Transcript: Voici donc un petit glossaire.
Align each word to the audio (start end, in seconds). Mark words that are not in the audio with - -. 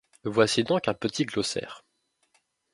Voici 0.23 0.63
donc 0.63 0.87
un 0.87 0.95
petit 0.95 1.25
glossaire. 1.25 1.83